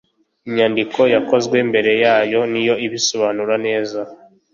[0.47, 3.99] Inyandiko yakozwe mbere yayo niyo ibisobanura neza